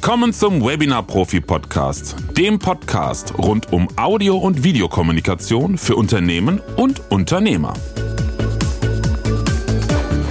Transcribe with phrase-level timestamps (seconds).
[0.00, 7.10] Willkommen zum Webinar Profi Podcast, dem Podcast rund um Audio- und Videokommunikation für Unternehmen und
[7.10, 7.74] Unternehmer.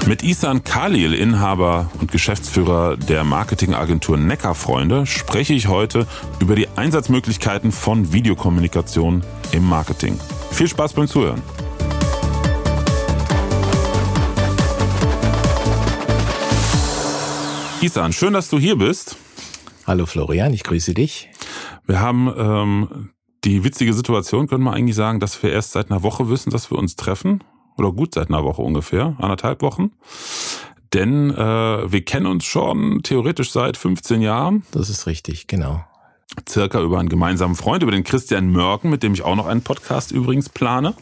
[0.06, 6.07] Mit Isan Khalil, Inhaber und Geschäftsführer der Marketingagentur Neckarfreunde, spreche ich heute
[6.39, 9.21] über die Einsatzmöglichkeiten von Videokommunikation
[9.52, 10.18] im Marketing.
[10.50, 11.42] Viel Spaß beim Zuhören.
[17.82, 19.18] Isan, schön, dass du hier bist.
[19.87, 21.29] Hallo Florian, ich grüße dich.
[21.86, 23.09] Wir haben ähm,
[23.46, 26.69] die witzige Situation, können wir eigentlich sagen, dass wir erst seit einer Woche wissen, dass
[26.69, 27.41] wir uns treffen.
[27.77, 29.91] Oder gut seit einer Woche ungefähr, anderthalb Wochen.
[30.93, 31.37] Denn äh,
[31.89, 34.63] wir kennen uns schon theoretisch seit 15 Jahren.
[34.72, 35.86] Das ist richtig, genau.
[36.49, 39.61] Circa über einen gemeinsamen Freund, über den Christian Mörken, mit dem ich auch noch einen
[39.61, 40.95] Podcast übrigens plane.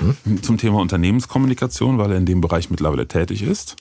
[0.00, 0.42] Hm?
[0.42, 3.76] Zum Thema Unternehmenskommunikation, weil er in dem Bereich mittlerweile tätig ist.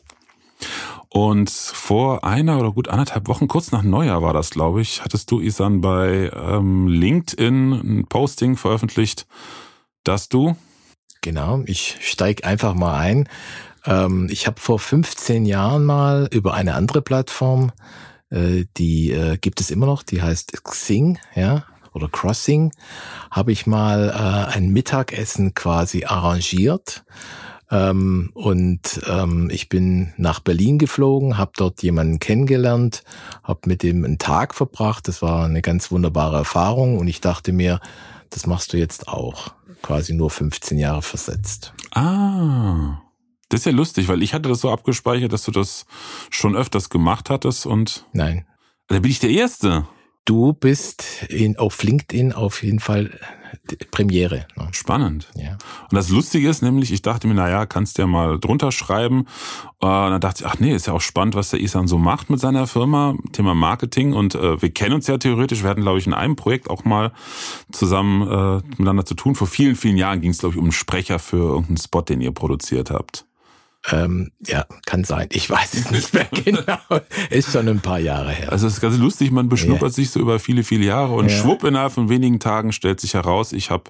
[1.09, 5.31] Und vor einer oder gut anderthalb Wochen, kurz nach Neujahr war das, glaube ich, hattest
[5.31, 9.25] du, Isan, bei ähm, LinkedIn ein Posting veröffentlicht,
[10.03, 10.55] dass du...
[11.21, 13.29] Genau, ich steige einfach mal ein.
[13.85, 17.71] Ähm, ich habe vor 15 Jahren mal über eine andere Plattform,
[18.29, 22.71] äh, die äh, gibt es immer noch, die heißt Xing, ja, oder Crossing,
[23.31, 27.03] habe ich mal äh, ein Mittagessen quasi arrangiert
[27.69, 33.03] ähm, und ähm, ich bin nach Berlin geflogen, habe dort jemanden kennengelernt,
[33.43, 35.07] habe mit dem einen Tag verbracht.
[35.07, 37.79] Das war eine ganz wunderbare Erfahrung und ich dachte mir,
[38.29, 41.73] das machst du jetzt auch, quasi nur 15 Jahre versetzt.
[41.93, 43.01] Ah.
[43.49, 45.85] Das ist ja lustig, weil ich hatte das so abgespeichert, dass du das
[46.29, 48.05] schon öfters gemacht hattest und.
[48.11, 48.45] Nein.
[48.87, 49.87] Da bin ich der Erste.
[50.27, 53.17] Du bist in, auf LinkedIn auf jeden Fall
[53.91, 54.45] Premiere.
[54.57, 54.67] Ne?
[54.71, 55.29] Spannend.
[55.35, 55.53] Ja.
[55.53, 59.25] Und das Lustige ist nämlich, ich dachte mir, naja, kannst du ja mal drunter schreiben.
[59.81, 61.97] Äh, und dann dachte ich, ach nee, ist ja auch spannend, was der Isan so
[61.97, 64.11] macht mit seiner Firma, Thema Marketing.
[64.11, 65.63] Und äh, wir kennen uns ja theoretisch.
[65.63, 67.13] Wir hatten, glaube ich, in einem Projekt auch mal
[67.71, 69.33] zusammen äh, miteinander zu tun.
[69.33, 72.19] Vor vielen, vielen Jahren ging es, glaube ich, um einen Sprecher für irgendeinen Spot, den
[72.19, 73.26] ihr produziert habt.
[73.89, 75.29] Ähm, ja, kann sein.
[75.31, 76.77] Ich weiß es nicht mehr genau.
[77.29, 78.51] Ist schon ein paar Jahre her.
[78.51, 79.95] Also es ist ganz lustig, man beschnuppert ja.
[79.95, 81.37] sich so über viele, viele Jahre und ja.
[81.37, 83.85] schwupp innerhalb von wenigen Tagen stellt sich heraus, ich habe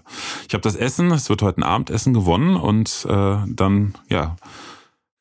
[0.48, 4.36] ich hab das Essen, es wird heute ein Abendessen gewonnen und äh, dann, ja,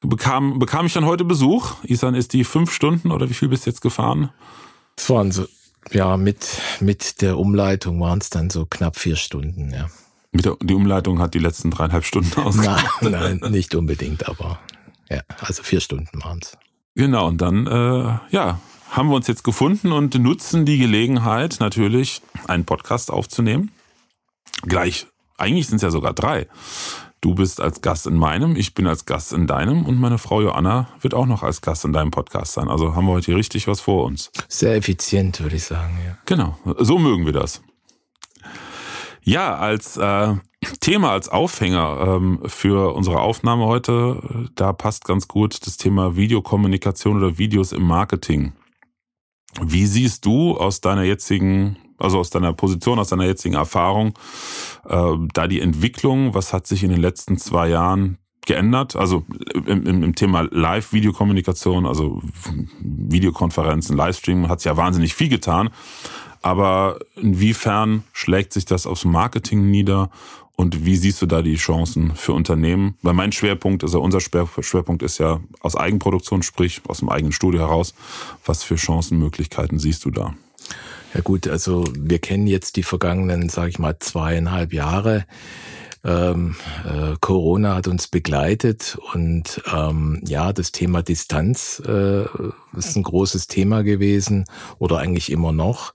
[0.00, 1.74] bekam, bekam ich dann heute Besuch.
[1.84, 4.30] Isan ist die fünf Stunden oder wie viel bist du jetzt gefahren?
[4.96, 5.46] Es waren so,
[5.90, 6.46] ja, mit,
[6.80, 9.88] mit der Umleitung waren es dann so knapp vier Stunden, ja.
[10.32, 13.02] Die Umleitung hat die letzten dreieinhalb Stunden ausgemacht.
[13.02, 14.58] Nein, nein, nicht unbedingt, aber
[15.08, 16.56] ja, also vier Stunden waren es.
[16.94, 18.60] Genau, und dann, äh, ja,
[18.90, 23.70] haben wir uns jetzt gefunden und nutzen die Gelegenheit, natürlich einen Podcast aufzunehmen.
[24.62, 25.06] Gleich,
[25.36, 26.46] eigentlich sind es ja sogar drei.
[27.20, 30.40] Du bist als Gast in meinem, ich bin als Gast in deinem und meine Frau
[30.42, 32.68] Joanna wird auch noch als Gast in deinem Podcast sein.
[32.68, 34.30] Also haben wir heute hier richtig was vor uns.
[34.48, 36.18] Sehr effizient, würde ich sagen, ja.
[36.24, 37.62] Genau, so mögen wir das.
[39.28, 40.34] Ja, als äh,
[40.78, 47.16] Thema, als Aufhänger ähm, für unsere Aufnahme heute, da passt ganz gut das Thema Videokommunikation
[47.16, 48.52] oder Videos im Marketing.
[49.60, 54.16] Wie siehst du aus deiner jetzigen, also aus deiner Position, aus deiner jetzigen Erfahrung,
[54.88, 58.94] äh, da die Entwicklung, was hat sich in den letzten zwei Jahren geändert?
[58.94, 62.22] Also im, im, im Thema Live-Videokommunikation, also
[62.80, 65.70] Videokonferenzen, Livestream hat sich ja wahnsinnig viel getan.
[66.42, 70.10] Aber inwiefern schlägt sich das aufs Marketing nieder
[70.56, 72.96] und wie siehst du da die Chancen für Unternehmen?
[73.02, 77.60] Weil mein Schwerpunkt, also unser Schwerpunkt ist ja aus Eigenproduktion, sprich aus dem eigenen Studio
[77.60, 77.94] heraus.
[78.46, 80.34] Was für Chancenmöglichkeiten siehst du da?
[81.12, 85.26] Ja gut, also wir kennen jetzt die vergangenen, sage ich mal, zweieinhalb Jahre
[86.06, 92.22] ähm, äh, Corona hat uns begleitet und ähm, ja, das Thema Distanz äh,
[92.76, 94.44] ist ein großes Thema gewesen
[94.78, 95.94] oder eigentlich immer noch.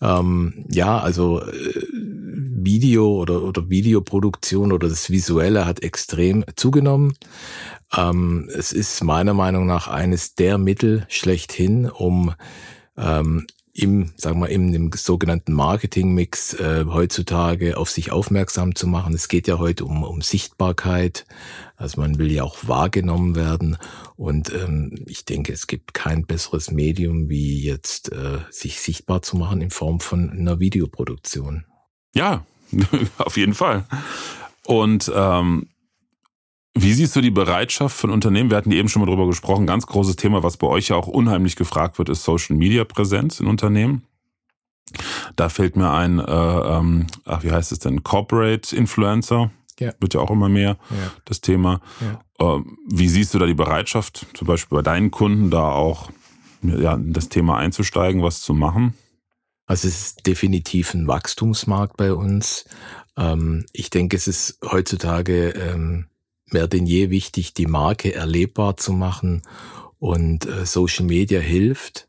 [0.00, 7.12] Ähm, ja, also äh, Video oder, oder Videoproduktion oder das Visuelle hat extrem zugenommen.
[7.94, 12.32] Ähm, es ist meiner Meinung nach eines der Mittel schlechthin, um
[12.96, 13.46] ähm,
[13.80, 19.14] im, sagen wir, im, im sogenannten Marketingmix äh, heutzutage auf sich aufmerksam zu machen.
[19.14, 21.26] Es geht ja heute um, um Sichtbarkeit.
[21.76, 23.78] Also man will ja auch wahrgenommen werden.
[24.16, 29.36] Und ähm, ich denke, es gibt kein besseres Medium, wie jetzt äh, sich sichtbar zu
[29.36, 31.64] machen in Form von einer Videoproduktion.
[32.14, 32.44] Ja,
[33.18, 33.86] auf jeden Fall.
[34.66, 35.68] Und ähm,
[36.74, 38.50] wie siehst du die Bereitschaft von Unternehmen?
[38.50, 39.66] Wir hatten eben schon mal drüber gesprochen.
[39.66, 43.40] Ganz großes Thema, was bei euch ja auch unheimlich gefragt wird, ist Social Media Präsenz
[43.40, 44.04] in Unternehmen.
[45.36, 48.02] Da fällt mir ein, äh, ähm, ach, wie heißt es denn?
[48.02, 49.50] Corporate Influencer.
[49.78, 49.92] Ja.
[49.98, 51.12] Wird ja auch immer mehr ja.
[51.24, 51.80] das Thema.
[52.00, 52.56] Ja.
[52.56, 56.10] Äh, wie siehst du da die Bereitschaft, zum Beispiel bei deinen Kunden, da auch
[56.62, 58.94] ja, das Thema einzusteigen, was zu machen?
[59.66, 62.66] Also es ist definitiv ein Wachstumsmarkt bei uns.
[63.16, 66.06] Ähm, ich denke, es ist heutzutage ähm,
[66.52, 69.42] mehr denn je wichtig, die Marke erlebbar zu machen
[69.98, 72.08] und äh, Social Media hilft.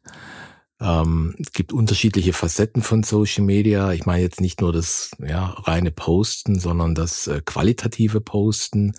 [0.79, 3.93] Ähm, es gibt unterschiedliche Facetten von Social Media.
[3.93, 8.93] Ich meine jetzt nicht nur das ja, reine Posten, sondern das äh, qualitative Posten.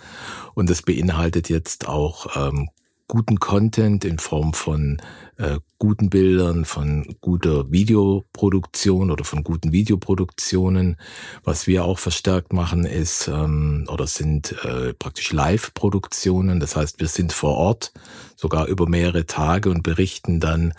[0.55, 2.71] Und das beinhaltet jetzt auch ähm,
[3.13, 4.97] guten Content in Form von
[5.37, 10.97] äh, guten Bildern, von guter Videoproduktion oder von guten Videoproduktionen.
[11.45, 16.59] Was wir auch verstärkt machen ist ähm, oder sind äh, praktisch Live-Produktionen.
[16.59, 17.93] Das heißt, wir sind vor Ort
[18.35, 20.73] sogar über mehrere Tage und berichten dann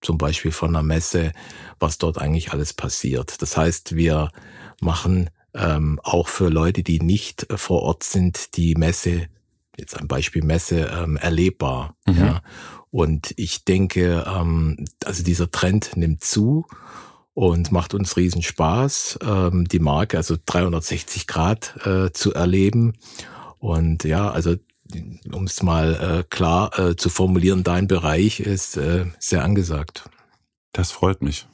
[0.00, 1.32] zum Beispiel von einer Messe,
[1.78, 3.42] was dort eigentlich alles passiert.
[3.42, 4.30] Das heißt, wir
[4.80, 9.28] machen ähm, auch für Leute, die nicht äh, vor Ort sind, die Messe,
[9.78, 11.94] jetzt ein Beispiel Messe, ähm, erlebbar.
[12.06, 12.18] Mhm.
[12.18, 12.42] Ja.
[12.90, 16.66] Und ich denke, ähm, also dieser Trend nimmt zu
[17.34, 22.94] und macht uns riesen Spaß, ähm, die Marke also 360 Grad äh, zu erleben.
[23.58, 24.56] Und ja, also
[25.32, 30.08] um es mal äh, klar äh, zu formulieren, dein Bereich ist äh, sehr angesagt.
[30.72, 31.46] Das freut mich.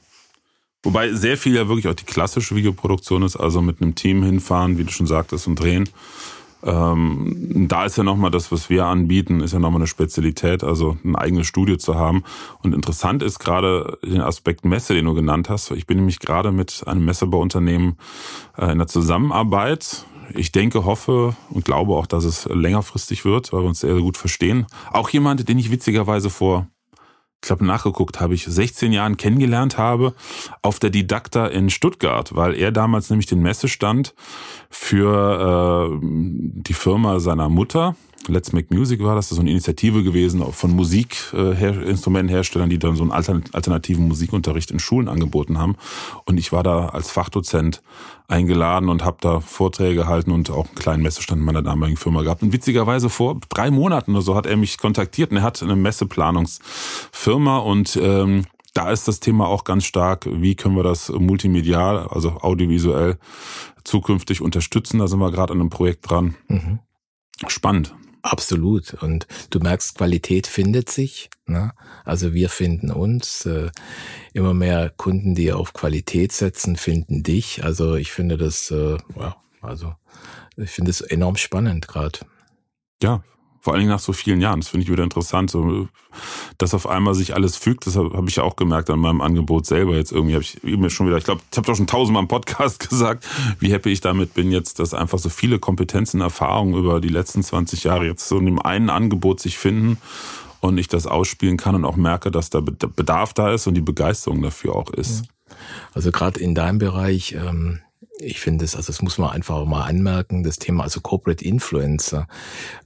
[0.84, 4.78] Wobei sehr viel ja wirklich auch die klassische Videoproduktion ist, also mit einem Team hinfahren,
[4.78, 5.88] wie du schon sagtest, und drehen.
[6.64, 10.96] Ähm, da ist ja nochmal das, was wir anbieten, ist ja nochmal eine Spezialität, also
[11.04, 12.24] ein eigenes Studio zu haben.
[12.62, 15.70] Und interessant ist gerade den Aspekt Messe, den du genannt hast.
[15.72, 17.98] Ich bin nämlich gerade mit einem Messebauunternehmen
[18.56, 23.60] äh, in der Zusammenarbeit ich denke, hoffe und glaube auch, dass es längerfristig wird, weil
[23.60, 24.66] wir uns sehr, sehr gut verstehen.
[24.90, 26.66] Auch jemand, den ich witzigerweise vor,
[27.44, 30.14] ich glaube, nachgeguckt habe ich, 16 Jahren kennengelernt habe,
[30.62, 34.14] auf der Didakta in Stuttgart, weil er damals nämlich den Messestand
[34.70, 37.96] für äh, die Firma seiner Mutter,
[38.28, 42.96] Let's Make Music war das, das ist so eine Initiative gewesen von Musikinstrumentenherstellern, die dann
[42.96, 45.76] so einen alternativen Musikunterricht in Schulen angeboten haben.
[46.24, 47.82] Und ich war da als Fachdozent
[48.28, 52.22] eingeladen und habe da Vorträge gehalten und auch einen kleinen Messestand in meiner damaligen Firma
[52.22, 52.42] gehabt.
[52.42, 55.76] Und witzigerweise vor drei Monaten oder so hat er mich kontaktiert und er hat eine
[55.76, 62.08] Messeplanungsfirma und ähm, da ist das Thema auch ganz stark, wie können wir das multimedial,
[62.08, 63.18] also audiovisuell
[63.84, 64.98] zukünftig unterstützen.
[64.98, 66.34] Da sind wir gerade an einem Projekt dran.
[66.48, 66.80] Mhm.
[67.46, 67.94] Spannend.
[68.24, 68.94] Absolut.
[68.94, 71.28] Und du merkst, Qualität findet sich.
[71.46, 71.72] Ne?
[72.06, 73.44] Also wir finden uns.
[73.44, 73.70] Äh,
[74.32, 77.64] immer mehr Kunden, die auf Qualität setzen, finden dich.
[77.64, 79.94] Also ich finde das, äh, ja, also
[80.56, 82.20] ich finde es enorm spannend gerade.
[83.02, 83.22] Ja,
[83.64, 84.60] vor allen Dingen nach so vielen Jahren.
[84.60, 85.88] Das finde ich wieder interessant, so,
[86.58, 87.86] dass auf einmal sich alles fügt.
[87.86, 89.96] Das habe hab ich ja auch gemerkt an meinem Angebot selber.
[89.96, 92.28] Jetzt irgendwie habe ich mir schon wieder, ich glaube, ich habe doch schon tausendmal im
[92.28, 93.26] Podcast gesagt,
[93.60, 97.42] wie happy ich damit bin jetzt, dass einfach so viele Kompetenzen, Erfahrungen über die letzten
[97.42, 99.96] 20 Jahre jetzt so in dem einen Angebot sich finden
[100.60, 103.80] und ich das ausspielen kann und auch merke, dass da Bedarf da ist und die
[103.80, 105.24] Begeisterung dafür auch ist.
[105.94, 107.80] Also gerade in deinem Bereich, ähm,
[108.18, 112.26] ich finde es, also das muss man einfach mal anmerken, das Thema also Corporate Influencer.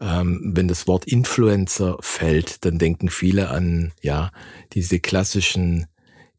[0.00, 4.30] Ähm, wenn das Wort Influencer fällt, dann denken viele an ja
[4.72, 5.86] diese klassischen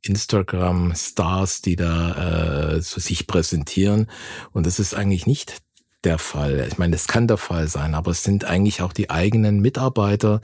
[0.02, 4.08] Instagram-Stars, die da äh, so sich präsentieren.
[4.52, 5.58] Und das ist eigentlich nicht
[6.04, 6.66] der Fall.
[6.68, 10.40] Ich meine, das kann der Fall sein, aber es sind eigentlich auch die eigenen Mitarbeiter,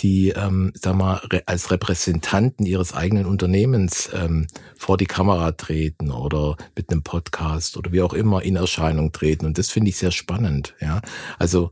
[0.00, 4.46] die, ähm, sag mal, als Repräsentanten ihres eigenen Unternehmens ähm,
[4.76, 9.44] vor die Kamera treten oder mit einem Podcast oder wie auch immer in Erscheinung treten.
[9.44, 10.74] Und das finde ich sehr spannend.
[10.80, 11.02] Ja,
[11.38, 11.70] also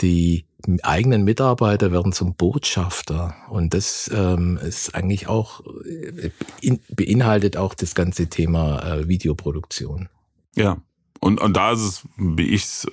[0.00, 0.44] die
[0.82, 6.30] eigenen Mitarbeiter werden zum Botschafter und das ähm, ist eigentlich auch äh,
[6.60, 10.08] in, beinhaltet auch das ganze Thema äh, Videoproduktion.
[10.54, 10.78] Ja,
[11.22, 12.86] und, und da ist es, wie ich es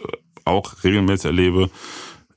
[0.46, 1.72] auch regelmäßig erlebe,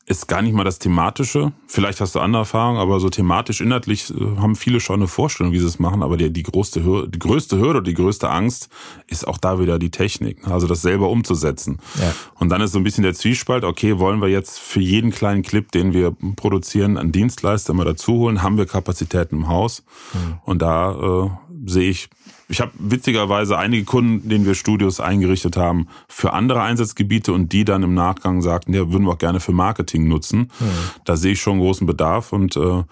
[0.06, 1.52] ist gar nicht mal das Thematische.
[1.66, 5.52] Vielleicht hast du andere Erfahrungen, aber so thematisch, inhaltlich äh, haben viele schon eine Vorstellung,
[5.52, 6.02] wie sie es machen.
[6.02, 8.70] Aber die, die, größte Hürde, die größte Hürde, die größte Angst
[9.06, 10.48] ist auch da wieder die Technik.
[10.48, 11.78] Also das selber umzusetzen.
[12.00, 12.14] Ja.
[12.38, 15.42] Und dann ist so ein bisschen der Zwiespalt, okay, wollen wir jetzt für jeden kleinen
[15.42, 18.42] Clip, den wir produzieren, einen Dienstleister mal dazu holen?
[18.42, 19.84] Haben wir Kapazitäten im Haus?
[20.14, 20.38] Mhm.
[20.44, 21.30] Und da äh,
[21.66, 22.08] sehe ich
[22.52, 27.64] ich habe witzigerweise einige Kunden, denen wir Studios eingerichtet haben, für andere Einsatzgebiete und die
[27.64, 30.50] dann im Nachgang sagten, ja, würden wir auch gerne für Marketing nutzen.
[30.60, 30.66] Mhm.
[31.06, 32.84] Da sehe ich schon großen Bedarf und äh,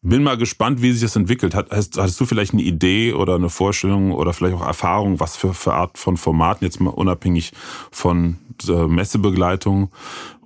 [0.00, 1.54] bin mal gespannt, wie sich das entwickelt.
[1.54, 5.52] Hast, hattest du vielleicht eine Idee oder eine Vorstellung oder vielleicht auch Erfahrung, was für,
[5.52, 7.52] für Art von Formaten, jetzt mal unabhängig
[7.90, 9.90] von äh, Messebegleitung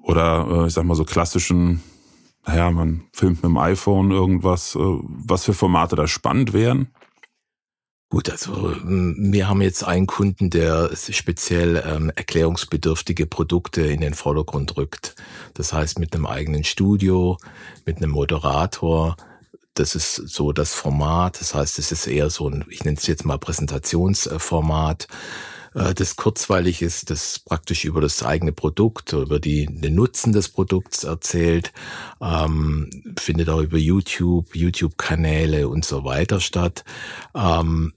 [0.02, 1.80] oder äh, ich sag mal so klassischen,
[2.44, 6.88] naja, man filmt mit dem iPhone irgendwas, äh, was für Formate da spannend wären?
[8.12, 14.76] Gut, also wir haben jetzt einen Kunden, der speziell ähm, erklärungsbedürftige Produkte in den Vordergrund
[14.76, 15.14] rückt.
[15.54, 17.38] Das heißt mit einem eigenen Studio,
[17.86, 19.16] mit einem Moderator,
[19.72, 21.40] das ist so das Format.
[21.40, 25.08] Das heißt, es ist eher so ein, ich nenne es jetzt mal Präsentationsformat,
[25.74, 30.50] äh, das kurzweilig ist, das praktisch über das eigene Produkt, über die, den Nutzen des
[30.50, 31.72] Produkts erzählt,
[32.20, 36.84] ähm, findet auch über YouTube, YouTube-Kanäle und so weiter statt.
[37.34, 37.94] Ähm,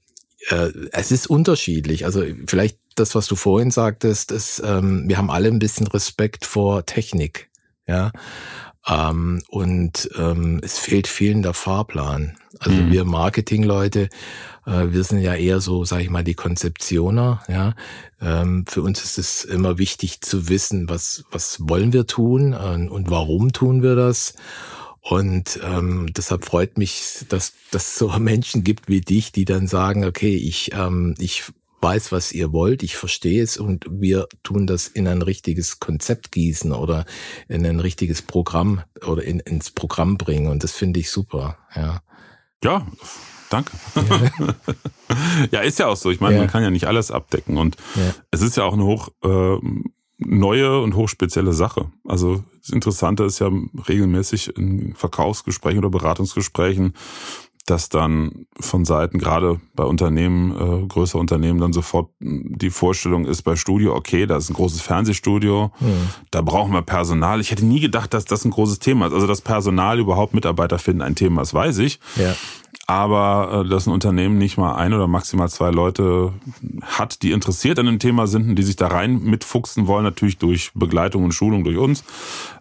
[0.49, 2.05] äh, es ist unterschiedlich.
[2.05, 6.45] Also vielleicht das, was du vorhin sagtest, ist, ähm, wir haben alle ein bisschen Respekt
[6.45, 7.49] vor Technik.
[7.87, 8.11] Ja,
[8.87, 12.37] ähm, und ähm, es fehlt vielen der Fahrplan.
[12.59, 12.91] Also mhm.
[12.91, 14.09] wir Marketingleute,
[14.65, 17.41] äh, wir sind ja eher so, sage ich mal, die Konzeptioner.
[17.47, 17.73] Ja,
[18.21, 22.87] ähm, für uns ist es immer wichtig zu wissen, was was wollen wir tun äh,
[22.87, 24.33] und warum tun wir das.
[25.07, 30.03] Und ähm, deshalb freut mich, dass dass so Menschen gibt wie dich, die dann sagen,
[30.03, 31.43] okay, ich ähm, ich
[31.81, 36.31] weiß, was ihr wollt, ich verstehe es und wir tun das in ein richtiges Konzept
[36.31, 37.05] gießen oder
[37.47, 42.01] in ein richtiges Programm oder in, ins Programm bringen und das finde ich super, ja.
[42.63, 42.87] Ja,
[43.51, 43.73] danke.
[43.95, 44.55] Ja,
[45.51, 46.09] ja ist ja auch so.
[46.09, 46.41] Ich meine, ja.
[46.41, 48.15] man kann ja nicht alles abdecken und ja.
[48.31, 49.59] es ist ja auch eine hoch äh,
[50.17, 51.91] neue und hochspezielle Sache.
[52.05, 53.49] Also das Interessante ist ja
[53.87, 56.93] regelmäßig in Verkaufsgesprächen oder Beratungsgesprächen
[57.65, 63.41] dass dann von Seiten, gerade bei Unternehmen, äh, größere Unternehmen, dann sofort die Vorstellung ist
[63.41, 66.09] bei Studio, okay, da ist ein großes Fernsehstudio, mhm.
[66.29, 67.41] da brauchen wir Personal.
[67.41, 69.13] Ich hätte nie gedacht, dass das ein großes Thema ist.
[69.13, 71.99] Also, dass Personal überhaupt Mitarbeiter finden, ein Thema ist, weiß ich.
[72.17, 72.35] Ja.
[72.87, 76.33] Aber äh, dass ein Unternehmen nicht mal ein oder maximal zwei Leute
[76.83, 80.37] hat, die interessiert an dem Thema sind und die sich da rein mitfuchsen wollen, natürlich
[80.37, 82.03] durch Begleitung und Schulung durch uns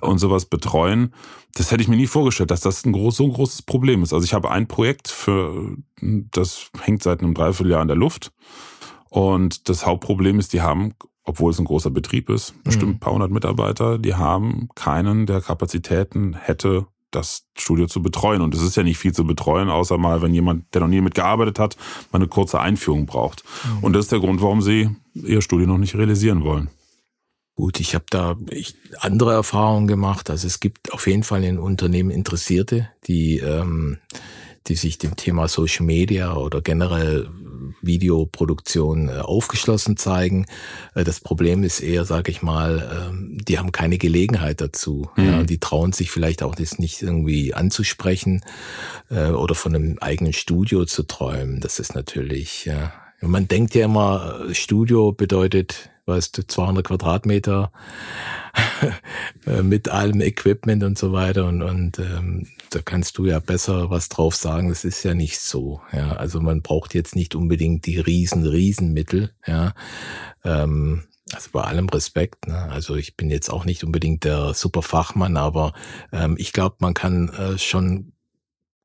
[0.00, 1.12] und sowas betreuen,
[1.54, 4.12] das hätte ich mir nie vorgestellt, dass das ein groß, so ein großes Problem ist.
[4.12, 8.32] Also ich habe ein Projekt für, das hängt seit einem Dreivierteljahr in der Luft.
[9.08, 12.96] Und das Hauptproblem ist, die haben, obwohl es ein großer Betrieb ist, bestimmt mhm.
[12.96, 18.42] ein paar hundert Mitarbeiter, die haben keinen, der Kapazitäten hätte, das Studio zu betreuen.
[18.42, 21.00] Und es ist ja nicht viel zu betreuen, außer mal, wenn jemand, der noch nie
[21.00, 21.76] mitgearbeitet hat,
[22.12, 23.44] mal eine kurze Einführung braucht.
[23.64, 23.84] Mhm.
[23.84, 26.68] Und das ist der Grund, warum sie ihr Studio noch nicht realisieren wollen.
[27.56, 30.28] Gut, ich habe da ich, andere Erfahrungen gemacht.
[30.28, 33.98] Also es gibt auf jeden Fall in Unternehmen Interessierte, die, ähm,
[34.66, 37.28] die sich dem Thema Social Media oder generell
[37.82, 40.46] Videoproduktion äh, aufgeschlossen zeigen.
[40.94, 45.10] Äh, das Problem ist eher, sage ich mal, ähm, die haben keine Gelegenheit dazu.
[45.16, 45.24] Mhm.
[45.24, 48.44] Ja, die trauen sich vielleicht auch das nicht irgendwie anzusprechen
[49.10, 51.60] äh, oder von einem eigenen Studio zu träumen.
[51.60, 52.92] Das ist natürlich, ja.
[53.20, 57.72] Man denkt ja immer, Studio bedeutet weißt du, 200 Quadratmeter
[59.62, 64.08] mit allem Equipment und so weiter und, und ähm, da kannst du ja besser was
[64.08, 64.68] drauf sagen.
[64.68, 65.80] Das ist ja nicht so.
[65.92, 69.32] Ja, also man braucht jetzt nicht unbedingt die riesen, riesen Mittel.
[69.46, 69.74] Ja,
[70.44, 72.46] ähm, also bei allem Respekt.
[72.46, 72.56] Ne?
[72.56, 75.72] Also ich bin jetzt auch nicht unbedingt der super Fachmann, aber
[76.12, 78.12] ähm, ich glaube, man kann äh, schon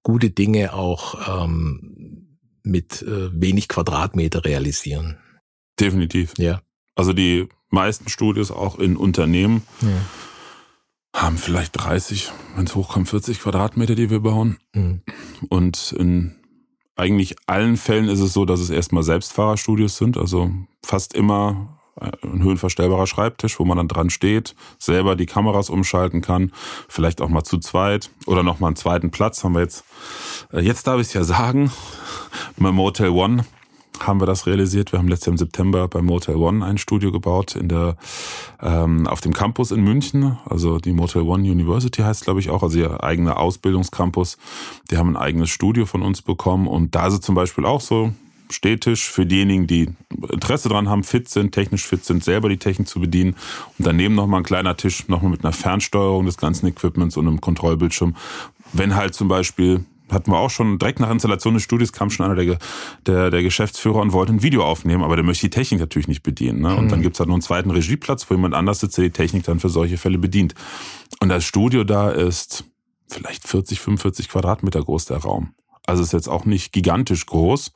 [0.03, 5.17] gute Dinge auch ähm, mit äh, wenig Quadratmeter realisieren.
[5.79, 6.33] Definitiv.
[6.37, 6.61] Ja.
[6.95, 9.87] Also die meisten Studios auch in Unternehmen ja.
[11.13, 14.57] Haben vielleicht 30, wenn es hochkommt, 40 Quadratmeter, die wir bauen.
[14.73, 15.01] Mhm.
[15.49, 16.35] Und in
[16.95, 20.17] eigentlich allen Fällen ist es so, dass es erstmal Selbstfahrerstudios sind.
[20.17, 20.51] Also
[20.83, 26.51] fast immer ein höhenverstellbarer Schreibtisch, wo man dann dran steht, selber die Kameras umschalten kann,
[26.87, 29.83] vielleicht auch mal zu zweit oder noch mal einen zweiten Platz haben wir jetzt.
[30.53, 31.71] Äh, jetzt darf ich es ja sagen,
[32.57, 33.45] beim Motel One
[33.99, 34.91] haben wir das realisiert.
[34.91, 37.97] Wir haben letztes Jahr im September bei Motel One ein Studio gebaut in der
[38.61, 40.37] ähm, auf dem Campus in München.
[40.45, 44.37] Also die Motel One University heißt, glaube ich, auch, also ihr eigener Ausbildungscampus.
[44.91, 47.81] Die haben ein eigenes Studio von uns bekommen und da ist es zum Beispiel auch
[47.81, 48.13] so.
[48.51, 49.89] Stehtisch für diejenigen, die
[50.31, 53.35] Interesse dran haben, fit sind, technisch fit sind, selber die Technik zu bedienen.
[53.77, 57.41] Und daneben nochmal ein kleiner Tisch, nochmal mit einer Fernsteuerung des ganzen Equipments und einem
[57.41, 58.15] Kontrollbildschirm.
[58.73, 62.25] Wenn halt zum Beispiel hatten wir auch schon direkt nach Installation des Studios kam schon
[62.25, 62.57] einer der,
[63.05, 66.23] der, der Geschäftsführer und wollte ein Video aufnehmen, aber der möchte die Technik natürlich nicht
[66.23, 66.61] bedienen.
[66.61, 66.75] Ne?
[66.75, 66.89] Und mhm.
[66.89, 69.59] dann gibt's halt noch einen zweiten Regieplatz, wo jemand anders sitzt, der die Technik dann
[69.59, 70.55] für solche Fälle bedient.
[71.19, 72.65] Und das Studio da ist
[73.07, 75.53] vielleicht 40, 45 Quadratmeter groß, der Raum.
[75.85, 77.71] Also ist jetzt auch nicht gigantisch groß.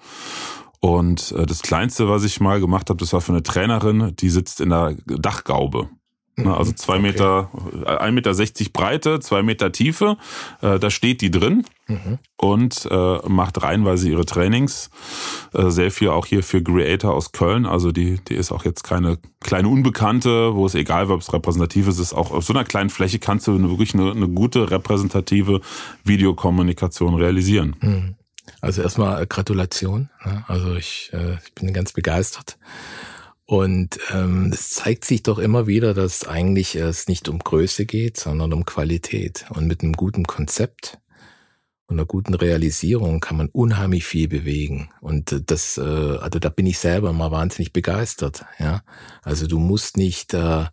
[0.79, 4.29] Und äh, das Kleinste, was ich mal gemacht habe, das war für eine Trainerin, die
[4.29, 5.89] sitzt in der Dachgaube.
[6.35, 7.03] Ne, also zwei okay.
[7.03, 7.49] Meter,
[7.85, 10.17] ein Meter sechzig Breite, zwei Meter Tiefe.
[10.61, 12.17] Äh, da steht die drin mhm.
[12.37, 14.89] und äh, macht reinweise ihre Trainings.
[15.53, 17.67] Äh, sehr viel auch hier für Creator aus Köln.
[17.67, 21.87] Also die, die ist auch jetzt keine kleine Unbekannte, wo es egal, ob es repräsentativ
[21.87, 25.61] ist, ist auch auf so einer kleinen Fläche kannst du wirklich eine, eine gute repräsentative
[26.03, 27.75] Videokommunikation realisieren.
[27.79, 28.15] Mhm.
[28.59, 30.09] Also erstmal Gratulation.
[30.25, 30.43] Ne?
[30.47, 32.57] Also ich, äh, ich bin ganz begeistert.
[33.45, 38.17] Und ähm, es zeigt sich doch immer wieder, dass eigentlich es nicht um Größe geht,
[38.17, 39.45] sondern um Qualität.
[39.49, 40.99] Und mit einem guten Konzept
[41.87, 44.89] und einer guten Realisierung kann man unheimlich viel bewegen.
[45.01, 48.45] Und das, äh, also da bin ich selber mal wahnsinnig begeistert.
[48.59, 48.83] Ja,
[49.23, 50.65] also du musst nicht äh,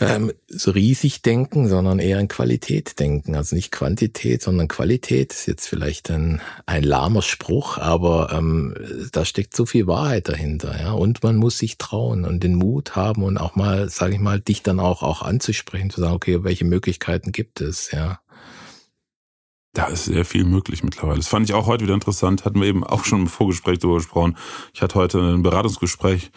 [0.00, 3.36] ähm, so riesig denken, sondern eher in Qualität denken.
[3.36, 5.32] Also nicht Quantität, sondern Qualität.
[5.32, 8.74] ist jetzt vielleicht ein, ein lahmer Spruch, aber ähm,
[9.12, 10.80] da steckt so viel Wahrheit dahinter.
[10.80, 10.92] Ja?
[10.92, 14.40] Und man muss sich trauen und den Mut haben und auch mal, sage ich mal,
[14.40, 18.20] dich dann auch, auch anzusprechen, zu sagen, okay, welche Möglichkeiten gibt es, ja.
[19.72, 21.18] Da ist sehr viel möglich mittlerweile.
[21.18, 22.44] Das fand ich auch heute wieder interessant.
[22.44, 24.36] Hatten wir eben auch schon im Vorgespräch darüber gesprochen.
[24.74, 26.32] Ich hatte heute ein Beratungsgespräch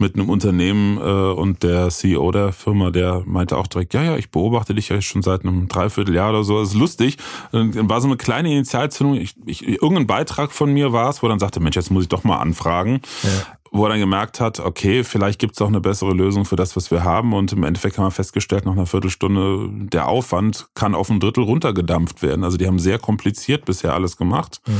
[0.00, 4.16] mit einem Unternehmen äh, und der CEO der Firma, der meinte auch direkt, ja, ja,
[4.16, 6.58] ich beobachte dich ja schon seit einem Dreivierteljahr oder so.
[6.58, 7.16] Das ist lustig.
[7.52, 9.16] dann war so eine kleine Initialzündung.
[9.16, 12.08] Ich, ich, irgendein Beitrag von mir war es, wo dann sagte, Mensch, jetzt muss ich
[12.08, 13.00] doch mal anfragen.
[13.22, 16.56] Ja wo er dann gemerkt hat, okay, vielleicht gibt es auch eine bessere Lösung für
[16.56, 17.32] das, was wir haben.
[17.32, 21.44] Und im Endeffekt haben wir festgestellt, nach einer Viertelstunde, der Aufwand kann auf ein Drittel
[21.44, 22.42] runtergedampft werden.
[22.44, 24.72] Also die haben sehr kompliziert bisher alles gemacht, mhm.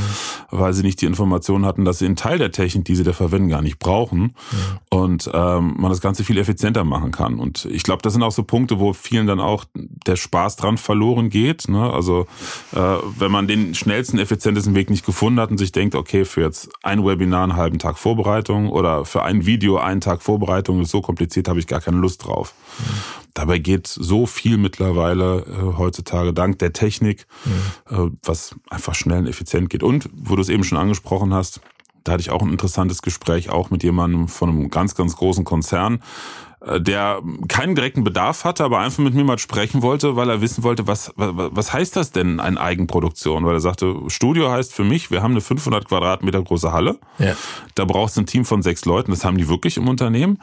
[0.51, 3.13] Weil sie nicht die Informationen hatten, dass sie einen Teil der Technik, die sie da
[3.13, 4.21] verwenden, gar nicht brauchen.
[4.21, 4.33] Mhm.
[4.89, 7.39] Und ähm, man das Ganze viel effizienter machen kann.
[7.39, 10.77] Und ich glaube, das sind auch so Punkte, wo vielen dann auch der Spaß dran
[10.77, 11.67] verloren geht.
[11.69, 11.91] Ne?
[11.91, 12.27] Also
[12.73, 12.77] äh,
[13.17, 16.69] wenn man den schnellsten, effizientesten Weg nicht gefunden hat und sich denkt, okay, für jetzt
[16.83, 21.01] ein Webinar einen halben Tag Vorbereitung oder für ein Video einen Tag Vorbereitung ist so
[21.01, 22.53] kompliziert, habe ich gar keine Lust drauf.
[22.77, 23.20] Mhm.
[23.33, 27.95] Dabei geht so viel mittlerweile äh, heutzutage dank der Technik, mhm.
[27.95, 29.83] äh, was einfach schnell und effizient geht.
[29.83, 31.61] Und wo du es eben schon angesprochen hast,
[32.03, 35.45] da hatte ich auch ein interessantes Gespräch auch mit jemandem von einem ganz, ganz großen
[35.45, 36.01] Konzern,
[36.65, 40.41] äh, der keinen direkten Bedarf hatte, aber einfach mit mir mal sprechen wollte, weil er
[40.41, 43.45] wissen wollte, was, was, was heißt das denn, eine Eigenproduktion?
[43.45, 46.99] Weil er sagte, Studio heißt für mich, wir haben eine 500 Quadratmeter große Halle.
[47.17, 47.35] Ja.
[47.75, 50.39] Da brauchst du ein Team von sechs Leuten, das haben die wirklich im Unternehmen.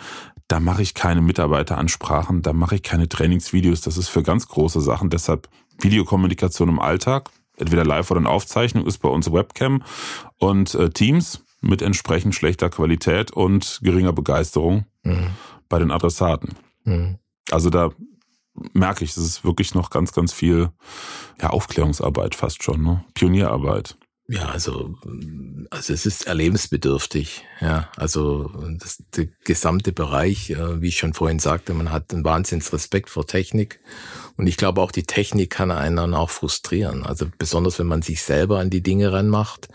[0.49, 4.81] Da mache ich keine Mitarbeiteransprachen, da mache ich keine Trainingsvideos, das ist für ganz große
[4.81, 5.11] Sachen.
[5.11, 9.83] Deshalb Videokommunikation im Alltag, entweder live oder in Aufzeichnung, ist bei uns Webcam
[10.39, 14.87] und äh, Teams mit entsprechend schlechter Qualität und geringer Begeisterung.
[15.03, 15.29] Mhm
[15.69, 16.55] bei den Adressaten.
[16.85, 17.19] Mhm.
[17.51, 17.91] Also da
[18.73, 20.71] merke ich, es ist wirklich noch ganz, ganz viel
[21.41, 23.05] ja, Aufklärungsarbeit fast schon, ne?
[23.15, 23.97] Pionierarbeit.
[24.31, 24.95] Ja, also,
[25.71, 27.45] also es ist erlebensbedürftig.
[27.63, 32.25] Ja, also das, der gesamte Bereich, äh, wie ich schon vorhin sagte, man hat einen
[32.25, 33.81] Wahnsinnsrespekt vor Technik.
[34.37, 37.07] Und ich glaube auch die Technik kann einen dann auch frustrieren.
[37.07, 39.69] Also besonders wenn man sich selber an die Dinge ranmacht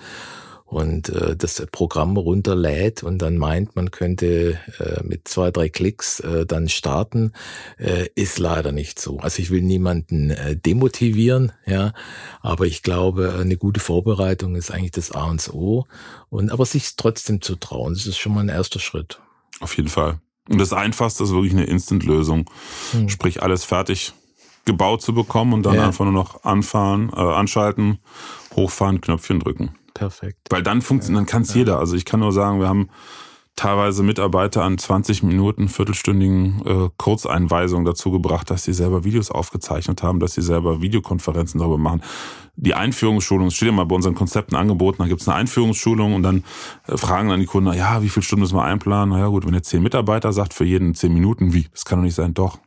[0.73, 6.19] und äh, das Programm runterlädt und dann meint, man könnte äh, mit zwei, drei Klicks
[6.19, 7.33] äh, dann starten,
[7.77, 9.19] äh, ist leider nicht so.
[9.19, 11.93] Also ich will niemanden äh, demotivieren, ja,
[12.41, 15.85] aber ich glaube, eine gute Vorbereitung ist eigentlich das A und O.
[16.29, 19.19] Und aber sich trotzdem zu trauen, das ist schon mal ein erster Schritt.
[19.59, 20.19] Auf jeden Fall.
[20.49, 22.49] Und das Einfachste ist wirklich eine Instant-Lösung.
[22.91, 23.09] Hm.
[23.09, 24.13] Sprich, alles fertig
[24.65, 25.85] gebaut zu bekommen und dann ja.
[25.87, 27.99] einfach nur noch anfahren, äh, anschalten,
[28.55, 29.75] hochfahren, Knöpfchen drücken.
[29.93, 30.39] Perfekt.
[30.49, 31.59] Weil dann funktioniert, dann kann es ja.
[31.59, 31.79] jeder.
[31.79, 32.89] Also ich kann nur sagen, wir haben
[33.55, 40.01] teilweise Mitarbeiter an 20 Minuten, viertelstündigen äh, Kurzeinweisungen dazu gebracht, dass sie selber Videos aufgezeichnet
[40.01, 42.01] haben, dass sie selber Videokonferenzen darüber machen.
[42.55, 46.23] Die Einführungsschulung, steht ja mal bei unseren Konzepten angeboten, da gibt es eine Einführungsschulung und
[46.23, 46.43] dann
[46.87, 49.09] äh, fragen dann die Kunden, ja, wie viele Stunden müssen wir einplanen?
[49.09, 51.67] Na ja gut, wenn ihr zehn Mitarbeiter sagt, für jeden zehn Minuten, wie?
[51.71, 52.33] Das kann doch nicht sein.
[52.33, 52.57] Doch,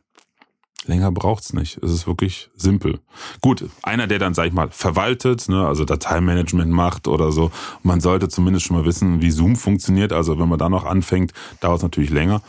[0.85, 1.77] Länger braucht's nicht.
[1.83, 2.99] Es ist wirklich simpel.
[3.41, 7.51] Gut, einer, der dann, sag ich mal, verwaltet, ne, also Dateimanagement macht oder so.
[7.83, 10.13] Man sollte zumindest schon mal wissen, wie Zoom funktioniert.
[10.13, 12.41] Also wenn man da noch anfängt, dauert es natürlich länger.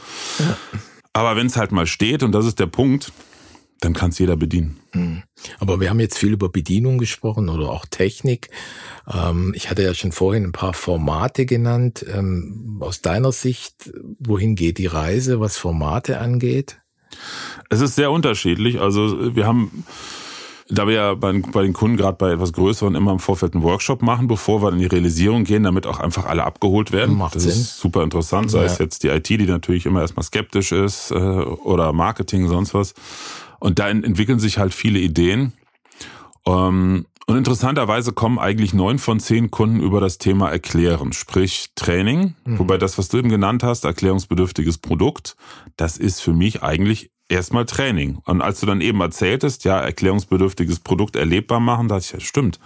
[1.12, 3.12] Aber wenn es halt mal steht, und das ist der Punkt,
[3.80, 4.78] dann kann es jeder bedienen.
[4.92, 5.22] Hm.
[5.58, 8.50] Aber wir haben jetzt viel über Bedienung gesprochen oder auch Technik.
[9.12, 12.04] Ähm, ich hatte ja schon vorhin ein paar Formate genannt.
[12.12, 16.78] Ähm, aus deiner Sicht, wohin geht die Reise, was Formate angeht?
[17.68, 18.80] Es ist sehr unterschiedlich.
[18.80, 19.84] Also wir haben
[20.70, 24.02] da wir ja bei, den Kunden gerade bei etwas größeren immer im Vorfeld einen Workshop
[24.02, 27.16] machen, bevor wir in die Realisierung gehen, damit auch einfach alle abgeholt werden.
[27.16, 27.52] Macht das Sinn.
[27.52, 28.64] ist super interessant, sei ja.
[28.64, 32.94] es jetzt die IT, die natürlich immer erstmal skeptisch ist, äh, oder Marketing, sonst was.
[33.60, 35.52] Und da entwickeln sich halt viele Ideen.
[36.46, 42.34] Ähm, und interessanterweise kommen eigentlich neun von zehn Kunden über das Thema Erklären, sprich Training.
[42.46, 42.58] Mhm.
[42.58, 45.36] Wobei das, was du eben genannt hast, erklärungsbedürftiges Produkt,
[45.76, 48.16] das ist für mich eigentlich erstmal Training.
[48.24, 52.58] Und als du dann eben erzähltest, ja, erklärungsbedürftiges Produkt erlebbar machen, dachte ich, ja, stimmt.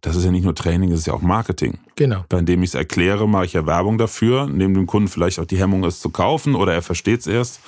[0.00, 1.78] Das ist ja nicht nur Training, das ist ja auch Marketing.
[1.96, 2.24] Genau.
[2.28, 5.44] Bei indem ich es erkläre, mache ich ja Werbung dafür, neben dem Kunden vielleicht auch
[5.44, 7.58] die Hemmung, es zu kaufen oder er versteht es erst.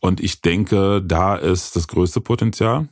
[0.00, 2.88] Und ich denke, da ist das größte Potenzial.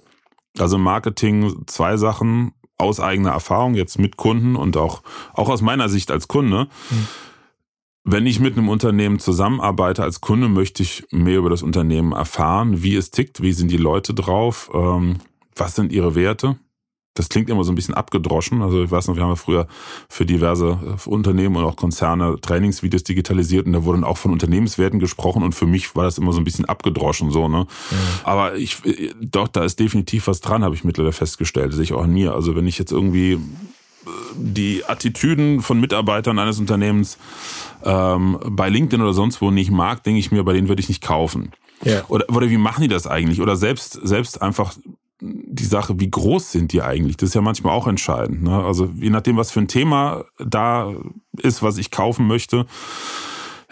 [0.59, 5.03] Also Marketing, zwei Sachen aus eigener Erfahrung, jetzt mit Kunden und auch,
[5.35, 6.69] auch aus meiner Sicht als Kunde.
[6.91, 7.07] Mhm
[8.05, 12.83] wenn ich mit einem Unternehmen zusammenarbeite als Kunde, möchte ich mehr über das Unternehmen erfahren,
[12.83, 15.17] wie es tickt, wie sind die Leute drauf, ähm,
[15.55, 16.57] was sind ihre Werte.
[17.15, 18.63] Das klingt immer so ein bisschen abgedroschen.
[18.63, 19.67] Also ich weiß noch, wir haben ja früher
[20.09, 25.01] für diverse äh, Unternehmen und auch Konzerne Trainingsvideos digitalisiert und da wurden auch von Unternehmenswerten
[25.01, 27.67] gesprochen und für mich war das immer so ein bisschen abgedroschen so, ne?
[27.91, 27.97] Mhm.
[28.25, 31.93] Aber ich äh, doch, da ist definitiv was dran, habe ich mittlerweile festgestellt, sehe ich
[31.93, 32.35] auch an mir.
[32.35, 33.39] Also wenn ich jetzt irgendwie äh,
[34.37, 37.19] die Attitüden von Mitarbeitern eines Unternehmens
[37.85, 40.89] ähm, bei LinkedIn oder sonst wo nicht mag, denke ich mir, bei denen würde ich
[40.89, 41.51] nicht kaufen.
[41.83, 42.05] Ja.
[42.09, 43.41] Oder, oder wie machen die das eigentlich?
[43.41, 44.75] Oder selbst, selbst einfach
[45.21, 47.17] die Sache, wie groß sind die eigentlich?
[47.17, 48.43] Das ist ja manchmal auch entscheidend.
[48.43, 48.65] Ne?
[48.65, 50.93] Also je nachdem, was für ein Thema da
[51.43, 52.67] ist, was ich kaufen möchte,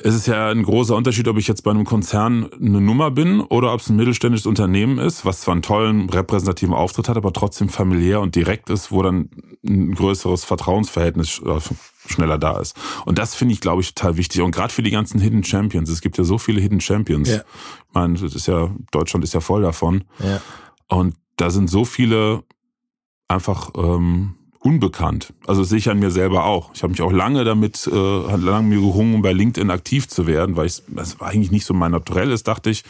[0.02, 3.40] es ist ja ein großer Unterschied, ob ich jetzt bei einem Konzern eine Nummer bin
[3.40, 7.32] oder ob es ein mittelständisches Unternehmen ist, was zwar einen tollen repräsentativen Auftritt hat, aber
[7.32, 9.30] trotzdem familiär und direkt ist, wo dann
[9.66, 11.60] ein größeres Vertrauensverhältnis äh,
[12.06, 12.76] schneller da ist.
[13.06, 14.40] Und das finde ich, glaube ich, total wichtig.
[14.42, 15.90] Und gerade für die ganzen Hidden Champions.
[15.90, 17.28] Es gibt ja so viele Hidden Champions.
[17.28, 17.36] Ja.
[17.38, 20.04] Ich meine, das ist ja, Deutschland ist ja voll davon.
[20.20, 20.40] Ja.
[20.88, 22.42] Und da sind so viele
[23.28, 25.32] einfach ähm, unbekannt.
[25.46, 26.72] Also das sehe ich an mir selber auch.
[26.74, 30.56] Ich habe mich auch lange damit, äh, lange mir gerungen, bei LinkedIn aktiv zu werden,
[30.56, 32.84] weil ich das eigentlich nicht so mein Naturelles, dachte ich.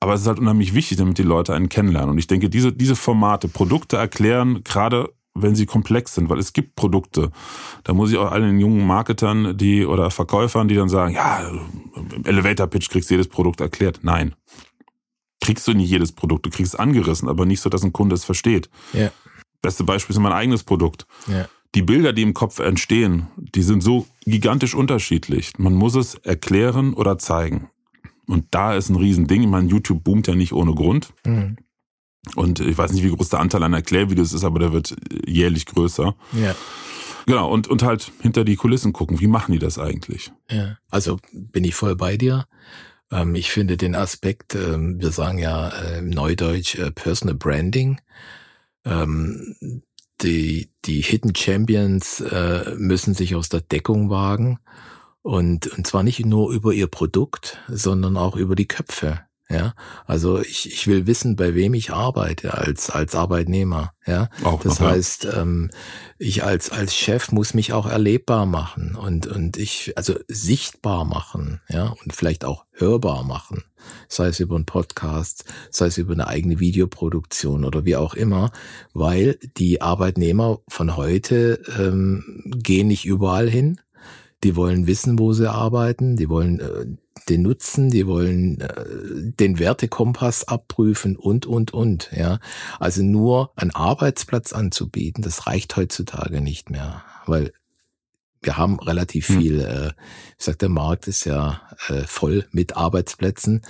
[0.00, 2.10] Aber es ist halt unheimlich wichtig, damit die Leute einen kennenlernen.
[2.10, 6.54] Und ich denke, diese, diese Formate, Produkte erklären, gerade wenn sie komplex sind, weil es
[6.54, 7.30] gibt Produkte.
[7.84, 11.46] Da muss ich auch allen jungen Marketern, die oder Verkäufern, die dann sagen, ja,
[11.94, 14.00] im Elevator Pitch kriegst du jedes Produkt erklärt.
[14.02, 14.34] Nein
[15.46, 16.44] kriegst du nicht jedes Produkt.
[16.44, 18.68] Du kriegst es angerissen, aber nicht so, dass ein Kunde es versteht.
[18.92, 19.10] Ja.
[19.62, 21.06] Beste Beispiel ist mein eigenes Produkt.
[21.28, 21.48] Ja.
[21.74, 25.52] Die Bilder, die im Kopf entstehen, die sind so gigantisch unterschiedlich.
[25.58, 27.68] Man muss es erklären oder zeigen.
[28.26, 29.42] Und da ist ein Riesending.
[29.42, 31.12] Ich meine, YouTube boomt ja nicht ohne Grund.
[31.24, 31.56] Mhm.
[32.34, 35.66] Und ich weiß nicht, wie groß der Anteil an Erklärvideos ist, aber der wird jährlich
[35.66, 36.16] größer.
[36.32, 36.56] Ja.
[37.26, 39.20] Genau, und, und halt hinter die Kulissen gucken.
[39.20, 40.32] Wie machen die das eigentlich?
[40.50, 42.46] Ja, also bin ich voll bei dir.
[43.10, 48.00] Ähm, ich finde den Aspekt, ähm, wir sagen ja äh, Neudeutsch äh, Personal Branding,
[48.84, 49.56] ähm,
[50.22, 54.58] die, die Hidden Champions äh, müssen sich aus der Deckung wagen
[55.22, 59.20] und, und zwar nicht nur über ihr Produkt, sondern auch über die Köpfe.
[59.48, 59.74] Ja,
[60.06, 63.92] also ich, ich will wissen, bei wem ich arbeite als als Arbeitnehmer.
[64.04, 65.42] Ja, auch das noch, heißt, ja.
[65.42, 65.70] ähm,
[66.18, 71.60] ich als als Chef muss mich auch erlebbar machen und und ich also sichtbar machen.
[71.68, 73.62] Ja, und vielleicht auch hörbar machen,
[74.08, 78.50] sei es über einen Podcast, sei es über eine eigene Videoproduktion oder wie auch immer,
[78.94, 83.80] weil die Arbeitnehmer von heute ähm, gehen nicht überall hin.
[84.42, 86.16] Die wollen wissen, wo sie arbeiten.
[86.16, 86.86] Die wollen äh,
[87.28, 88.84] den Nutzen, die wollen äh,
[89.38, 92.10] den Wertekompass abprüfen und, und, und.
[92.16, 92.38] Ja,
[92.78, 97.52] Also nur einen Arbeitsplatz anzubieten, das reicht heutzutage nicht mehr, weil
[98.42, 99.40] wir haben relativ hm.
[99.40, 99.88] viel, äh,
[100.38, 103.62] ich sag, der Markt ist ja äh, voll mit Arbeitsplätzen,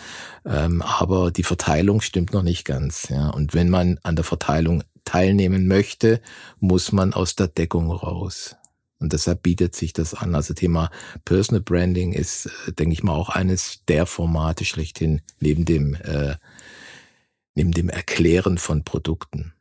[0.44, 3.08] ähm, aber die Verteilung stimmt noch nicht ganz.
[3.08, 6.20] Ja, Und wenn man an der Verteilung teilnehmen möchte,
[6.58, 8.56] muss man aus der Deckung raus.
[8.98, 10.34] Und deshalb bietet sich das an.
[10.34, 10.90] Also Thema
[11.24, 16.36] Personal Branding ist, äh, denke ich mal, auch eines der Formate schlechthin neben dem, äh,
[17.54, 19.52] neben dem Erklären von Produkten.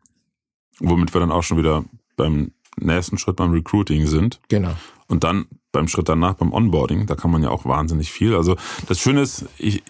[0.80, 4.40] Womit wir dann auch schon wieder beim nächsten Schritt beim Recruiting sind.
[4.50, 4.76] Genau.
[5.08, 8.36] Und dann beim Schritt danach beim Onboarding, da kann man ja auch wahnsinnig viel.
[8.36, 8.56] Also
[8.88, 9.84] das Schöne ist, ich,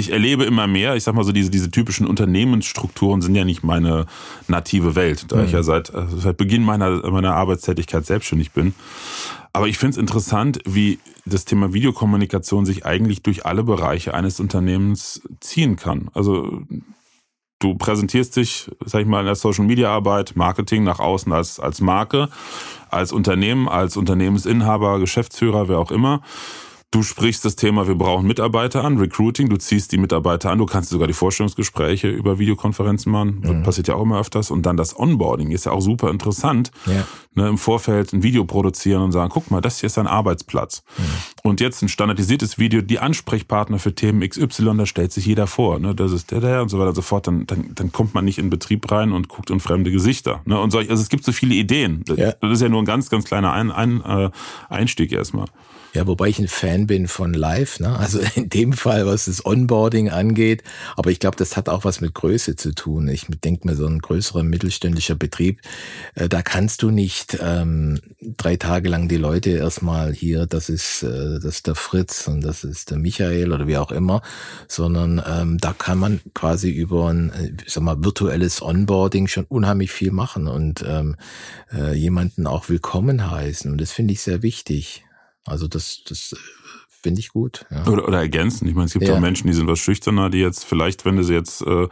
[0.00, 3.62] ich erlebe immer mehr, ich sag mal so, diese, diese typischen Unternehmensstrukturen sind ja nicht
[3.62, 4.06] meine
[4.48, 5.44] native Welt, da mhm.
[5.44, 8.74] ich ja seit, äh, seit Beginn meiner, meiner Arbeitstätigkeit selbstständig bin.
[9.52, 14.40] Aber ich finde es interessant, wie das Thema Videokommunikation sich eigentlich durch alle Bereiche eines
[14.40, 16.08] Unternehmens ziehen kann.
[16.14, 16.62] Also
[17.58, 21.60] du präsentierst dich, sag ich mal, in der Social Media Arbeit, Marketing nach außen als,
[21.60, 22.28] als Marke,
[22.90, 26.22] als Unternehmen, als Unternehmensinhaber, Geschäftsführer, wer auch immer.
[26.92, 30.66] Du sprichst das Thema, wir brauchen Mitarbeiter an, Recruiting, du ziehst die Mitarbeiter an, du
[30.66, 33.62] kannst sogar die Vorstellungsgespräche über Videokonferenzen machen, das mhm.
[33.62, 34.50] passiert ja auch immer öfters.
[34.50, 36.72] Und dann das Onboarding ist ja auch super interessant.
[36.86, 37.06] Ja.
[37.36, 40.82] Ne, Im Vorfeld ein Video produzieren und sagen, guck mal, das hier ist ein Arbeitsplatz.
[40.98, 41.02] Mhm.
[41.44, 45.78] Und jetzt ein standardisiertes Video, die Ansprechpartner für Themen XY, da stellt sich jeder vor.
[45.78, 45.94] Ne?
[45.94, 47.28] Das ist der, der und so weiter und so fort.
[47.28, 50.40] Dann, dann, dann kommt man nicht in Betrieb rein und guckt in fremde Gesichter.
[50.44, 50.58] Ne?
[50.58, 52.02] Und solch, also es gibt so viele Ideen.
[52.16, 52.32] Ja.
[52.32, 54.30] Das ist ja nur ein ganz, ganz kleiner ein, ein, äh,
[54.68, 55.46] Einstieg erstmal.
[55.92, 57.98] Ja, wobei ich ein Fan bin von Live, ne?
[57.98, 60.62] Also in dem Fall, was das Onboarding angeht.
[60.96, 63.08] Aber ich glaube, das hat auch was mit Größe zu tun.
[63.08, 65.60] Ich denke mir, so ein größerer mittelständischer Betrieb,
[66.14, 71.02] äh, da kannst du nicht ähm, drei Tage lang die Leute erstmal hier, das ist,
[71.02, 74.22] äh, das ist der Fritz und das ist der Michael oder wie auch immer,
[74.68, 79.44] sondern ähm, da kann man quasi über ein, äh, ich sag mal, virtuelles Onboarding schon
[79.48, 81.16] unheimlich viel machen und ähm,
[81.72, 83.72] äh, jemanden auch willkommen heißen.
[83.72, 85.04] Und das finde ich sehr wichtig.
[85.50, 86.36] Also das, das äh,
[87.02, 87.66] finde ich gut.
[87.70, 87.86] Ja.
[87.86, 88.68] Oder, oder ergänzen.
[88.68, 89.14] Ich meine, es gibt ja.
[89.14, 91.88] auch Menschen, die sind was schüchterner, die jetzt vielleicht, wenn du sie jetzt äh,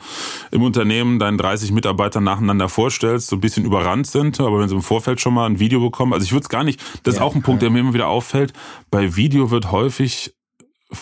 [0.51, 4.75] im Unternehmen deinen 30 Mitarbeitern nacheinander vorstellst, so ein bisschen überrannt sind, aber wenn sie
[4.75, 7.21] im Vorfeld schon mal ein Video bekommen, also ich würde es gar nicht, das ja,
[7.21, 8.53] ist auch ein Punkt, der mir immer wieder auffällt,
[8.90, 10.35] bei Video wird häufig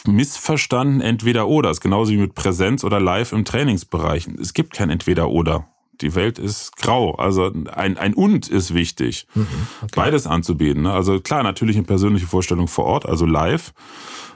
[0.06, 1.68] missverstanden entweder oder.
[1.68, 4.26] Das ist genauso wie mit Präsenz oder live im Trainingsbereich.
[4.40, 5.68] Es gibt kein entweder oder.
[6.00, 7.14] Die Welt ist grau.
[7.14, 9.26] Also ein, ein Und ist wichtig.
[9.34, 9.46] Mhm,
[9.82, 9.92] okay.
[9.94, 10.82] Beides anzubieten.
[10.82, 10.92] Ne?
[10.92, 13.72] Also klar, natürlich eine persönliche Vorstellung vor Ort, also live.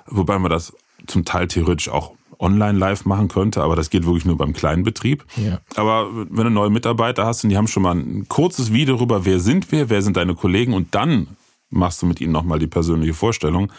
[0.06, 0.74] Wobei man das
[1.06, 4.82] zum Teil theoretisch auch online live machen könnte, aber das geht wirklich nur beim kleinen
[4.82, 5.24] Betrieb.
[5.36, 5.60] Ja.
[5.76, 9.24] Aber wenn du neue Mitarbeiter hast und die haben schon mal ein kurzes Video darüber,
[9.24, 11.28] wer sind wir, wer sind deine Kollegen und dann
[11.68, 13.70] machst du mit ihnen nochmal die persönliche Vorstellung,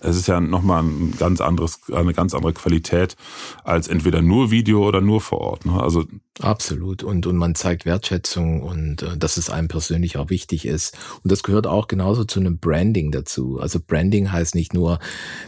[0.00, 3.16] es ist ja nochmal ein ganz anderes, eine ganz andere Qualität
[3.64, 5.66] als entweder nur Video oder nur vor Ort.
[5.66, 5.80] Ne?
[5.80, 6.04] Also
[6.40, 7.04] Absolut.
[7.04, 10.96] Und, und man zeigt Wertschätzung und äh, dass es einem persönlich auch wichtig ist.
[11.22, 13.60] Und das gehört auch genauso zu einem Branding dazu.
[13.60, 14.98] Also Branding heißt nicht nur,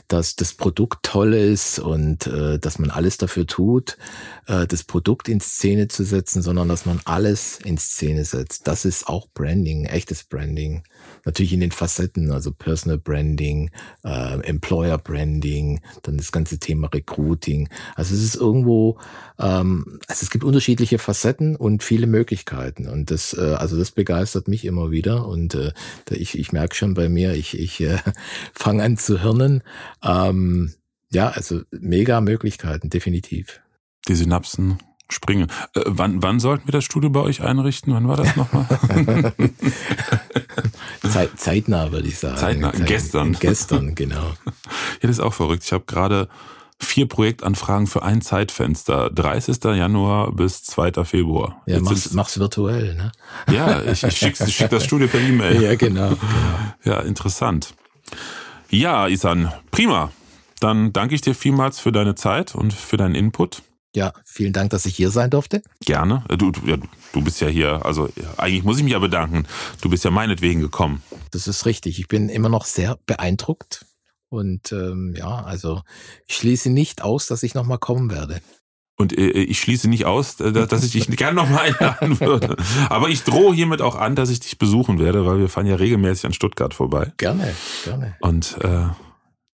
[0.07, 3.99] dass das Produkt toll ist und äh, dass man alles dafür tut,
[4.47, 8.69] äh, das Produkt in Szene zu setzen, sondern dass man alles in Szene setzt.
[8.69, 10.85] Das ist auch Branding, echtes Branding.
[11.25, 13.73] Natürlich in den Facetten, also Personal Branding,
[14.05, 17.69] äh, Employer Branding, dann das ganze Thema Recruiting.
[17.97, 18.99] Also es ist irgendwo,
[19.41, 20.45] ähm, also es gibt
[20.77, 22.87] unterschiedliche Facetten und viele Möglichkeiten.
[22.87, 25.27] Und das, äh, also das begeistert mich immer wieder.
[25.27, 25.73] Und äh,
[26.11, 27.99] ich, ich merke schon bei mir, ich, ich äh,
[28.53, 29.63] fange an zu hirnen.
[30.03, 30.75] Ähm,
[31.11, 33.61] ja, also mega Möglichkeiten, definitiv.
[34.07, 35.49] Die Synapsen springen.
[35.75, 37.95] Äh, wann, wann sollten wir das Studio bei euch einrichten?
[37.95, 38.67] Wann war das nochmal?
[41.11, 42.37] Zeit, zeitnah, würde ich sagen.
[42.37, 43.33] Zeitnah, Zeit, gestern.
[43.33, 44.35] Gestern, genau.
[45.03, 45.63] Ja, das ist auch verrückt.
[45.65, 46.29] Ich habe gerade
[46.79, 49.11] vier Projektanfragen für ein Zeitfenster.
[49.11, 49.63] 30.
[49.65, 51.05] Januar bis 2.
[51.05, 51.63] Februar.
[51.67, 53.13] Ja, mach's, mach's virtuell, ne?
[53.51, 55.63] Ja, ich, ich schicke schick das Studio per E-Mail.
[55.63, 56.19] Ja, genau, genau.
[56.85, 57.75] Ja, interessant.
[58.71, 60.11] Ja, Isan, prima.
[60.61, 63.63] Dann danke ich dir vielmals für deine Zeit und für deinen Input.
[63.95, 65.63] Ja, vielen Dank, dass ich hier sein durfte.
[65.85, 66.23] Gerne.
[66.29, 66.77] Äh, du, du, ja,
[67.13, 69.47] du bist ja hier, also eigentlich muss ich mich ja bedanken.
[69.81, 71.03] Du bist ja meinetwegen gekommen.
[71.31, 71.99] Das ist richtig.
[71.99, 73.87] Ich bin immer noch sehr beeindruckt.
[74.29, 75.83] Und ähm, ja, also
[76.27, 78.41] ich schließe nicht aus, dass ich nochmal kommen werde.
[78.97, 82.57] Und äh, ich schließe nicht aus, äh, dass ich dich gerne nochmal einladen würde.
[82.89, 85.77] Aber ich drohe hiermit auch an, dass ich dich besuchen werde, weil wir fahren ja
[85.77, 87.13] regelmäßig an Stuttgart vorbei.
[87.19, 88.17] Gerne, gerne.
[88.21, 88.87] Und äh,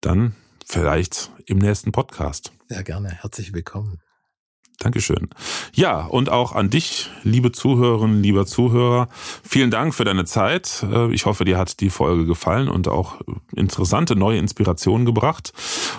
[0.00, 2.52] dann vielleicht im nächsten Podcast.
[2.68, 3.10] Sehr gerne.
[3.10, 4.00] Herzlich willkommen.
[4.82, 5.28] Dankeschön.
[5.74, 9.06] Ja, und auch an dich, liebe Zuhörerinnen, lieber Zuhörer.
[9.44, 10.84] Vielen Dank für deine Zeit.
[10.92, 13.20] Äh, ich hoffe, dir hat die Folge gefallen und auch
[13.54, 15.52] interessante neue Inspirationen gebracht.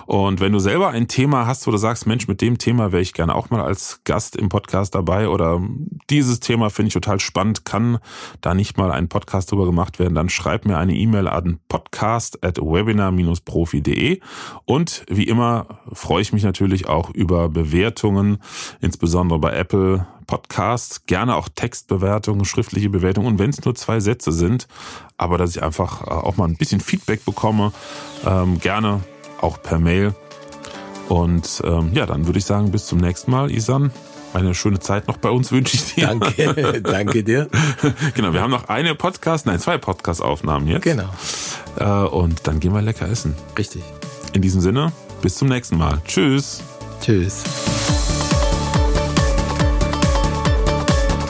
[0.05, 3.01] Und wenn du selber ein Thema hast, wo du sagst, Mensch, mit dem Thema wäre
[3.01, 5.61] ich gerne auch mal als Gast im Podcast dabei oder
[6.09, 7.99] dieses Thema finde ich total spannend, kann
[8.41, 12.43] da nicht mal ein Podcast drüber gemacht werden, dann schreib mir eine E-Mail an podcast
[12.43, 14.19] at webinar-profi.de
[14.65, 18.39] und wie immer freue ich mich natürlich auch über Bewertungen
[18.81, 24.31] insbesondere bei Apple Podcasts, gerne auch Textbewertungen, schriftliche Bewertungen und wenn es nur zwei Sätze
[24.31, 24.67] sind,
[25.17, 27.71] aber dass ich einfach äh, auch mal ein bisschen Feedback bekomme,
[28.25, 29.01] ähm, gerne
[29.41, 30.15] auch per Mail.
[31.09, 33.91] Und ähm, ja, dann würde ich sagen, bis zum nächsten Mal, Isan.
[34.33, 36.07] Eine schöne Zeit noch bei uns wünsche ich dir.
[36.07, 37.49] Danke, danke dir.
[38.15, 40.83] genau, wir haben noch eine Podcast, nein, zwei Podcast-Aufnahmen jetzt.
[40.83, 41.09] Genau.
[41.77, 43.36] Äh, und dann gehen wir lecker essen.
[43.57, 43.83] Richtig.
[44.33, 46.01] In diesem Sinne, bis zum nächsten Mal.
[46.05, 46.63] Tschüss.
[47.01, 47.43] Tschüss.